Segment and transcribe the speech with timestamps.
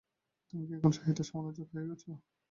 [0.47, 2.03] তুমি কি এখন সাহিত্য সমালোচক হয়ে গেছ?